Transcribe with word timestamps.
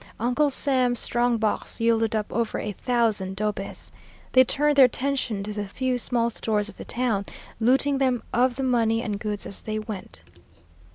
Uncle 0.19 0.49
Sam's 0.49 0.97
strong 0.99 1.37
box 1.37 1.79
yielded 1.79 2.15
up 2.15 2.25
over 2.33 2.57
a 2.57 2.71
thousand 2.71 3.35
dobes. 3.35 3.91
They 4.31 4.43
turned 4.43 4.75
their 4.77 4.85
attention 4.85 5.43
to 5.43 5.53
the 5.53 5.67
few 5.67 5.99
small 5.99 6.31
stores 6.31 6.69
of 6.69 6.77
the 6.77 6.85
town, 6.85 7.27
looting 7.59 7.99
them 7.99 8.23
of 8.33 8.55
the 8.55 8.63
money 8.63 9.03
and 9.03 9.19
goods 9.19 9.45
as 9.45 9.61
they 9.61 9.77
went. 9.77 10.21